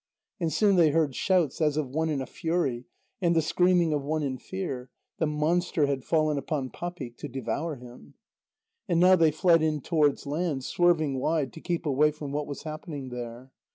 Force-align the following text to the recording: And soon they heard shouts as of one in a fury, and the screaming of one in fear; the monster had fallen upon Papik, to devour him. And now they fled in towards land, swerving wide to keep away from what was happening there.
And 0.39 0.51
soon 0.51 0.77
they 0.77 0.89
heard 0.89 1.13
shouts 1.13 1.61
as 1.61 1.77
of 1.77 1.91
one 1.91 2.09
in 2.09 2.23
a 2.23 2.25
fury, 2.25 2.85
and 3.21 3.35
the 3.35 3.39
screaming 3.43 3.93
of 3.93 4.01
one 4.03 4.23
in 4.23 4.39
fear; 4.39 4.89
the 5.19 5.27
monster 5.27 5.85
had 5.85 6.03
fallen 6.03 6.39
upon 6.39 6.71
Papik, 6.71 7.17
to 7.17 7.27
devour 7.27 7.75
him. 7.75 8.15
And 8.89 8.99
now 8.99 9.15
they 9.15 9.29
fled 9.29 9.61
in 9.61 9.79
towards 9.79 10.25
land, 10.25 10.63
swerving 10.63 11.19
wide 11.19 11.53
to 11.53 11.61
keep 11.61 11.85
away 11.85 12.09
from 12.09 12.31
what 12.31 12.47
was 12.47 12.63
happening 12.63 13.09
there. 13.09 13.51